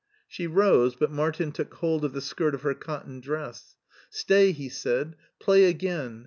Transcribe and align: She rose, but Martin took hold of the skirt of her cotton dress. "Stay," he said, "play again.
She 0.27 0.47
rose, 0.47 0.95
but 0.95 1.11
Martin 1.11 1.51
took 1.51 1.71
hold 1.75 2.03
of 2.03 2.13
the 2.13 2.21
skirt 2.21 2.55
of 2.55 2.63
her 2.63 2.73
cotton 2.73 3.19
dress. 3.19 3.75
"Stay," 4.09 4.51
he 4.51 4.67
said, 4.67 5.15
"play 5.39 5.65
again. 5.65 6.19